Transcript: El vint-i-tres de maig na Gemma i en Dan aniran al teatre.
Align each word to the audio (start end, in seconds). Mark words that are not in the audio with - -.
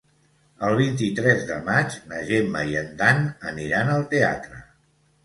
El 0.67 0.77
vint-i-tres 0.77 1.43
de 1.49 1.57
maig 1.67 1.97
na 2.13 2.21
Gemma 2.29 2.63
i 2.71 2.79
en 2.81 2.89
Dan 3.03 3.21
aniran 3.53 3.93
al 3.99 4.03
teatre. 4.15 4.65